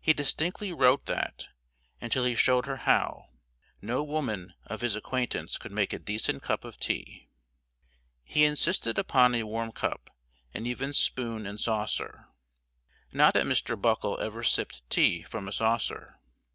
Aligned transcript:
He 0.00 0.14
distinctly 0.14 0.72
wrote 0.72 1.04
that, 1.04 1.48
until 2.00 2.24
he 2.24 2.34
showed 2.34 2.64
her 2.64 2.78
how, 2.88 3.26
no 3.82 4.02
woman 4.02 4.54
of 4.64 4.80
his 4.80 4.96
acquaintance 4.96 5.58
could 5.58 5.72
make 5.72 5.92
a 5.92 5.98
decent 5.98 6.42
cup 6.42 6.64
of 6.64 6.80
tea. 6.80 7.28
He 8.24 8.46
insisted 8.46 8.98
upon 8.98 9.34
a 9.34 9.42
warm 9.42 9.72
cup, 9.72 10.08
and 10.54 10.66
even 10.66 10.94
spoon, 10.94 11.44
and 11.44 11.60
saucer. 11.60 12.28
Not 13.12 13.34
that 13.34 13.44
Mr. 13.44 13.78
Buckle 13.78 14.18
ever 14.20 14.42
sipped 14.42 14.88
tea 14.88 15.20
from 15.20 15.46
a 15.46 15.52
saucer. 15.52 16.18